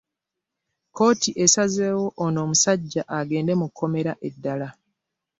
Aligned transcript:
Kooti 0.95 1.29
esaseewo 1.43 2.05
ono 2.23 2.37
omusajja 2.45 3.03
agende 3.17 3.53
mu 3.61 3.67
komera 3.77 4.13
eddala. 4.27 4.67